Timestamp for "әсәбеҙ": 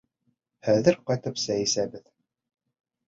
1.67-2.05